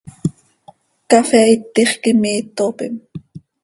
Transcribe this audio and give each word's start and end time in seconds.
Cafee 1.11 1.47
itix 1.55 1.89
quih 2.01 2.11
imiitopim. 2.17 2.93